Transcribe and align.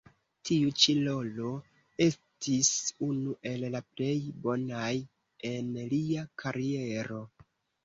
Tiu 0.49 0.69
ĉi 0.83 0.93
rolo 1.07 1.51
estis 2.05 2.71
unu 3.09 3.37
el 3.51 3.67
la 3.77 3.83
plej 3.93 4.17
bonaj 4.47 4.91
en 5.53 5.73
lia 5.95 6.27
kariero. 6.45 7.25